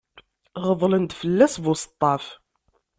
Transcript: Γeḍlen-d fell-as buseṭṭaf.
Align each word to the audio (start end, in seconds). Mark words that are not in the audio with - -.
Γeḍlen-d 0.65 1.11
fell-as 1.19 1.55
buseṭṭaf. 1.63 2.25